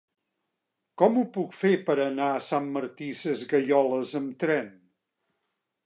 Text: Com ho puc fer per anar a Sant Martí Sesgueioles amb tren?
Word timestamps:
Com 1.01 1.19
ho 1.19 1.25
puc 1.35 1.53
fer 1.57 1.71
per 1.91 1.97
anar 2.07 2.31
a 2.37 2.41
Sant 2.47 2.73
Martí 2.79 3.13
Sesgueioles 3.21 4.19
amb 4.23 4.37
tren? 4.47 4.77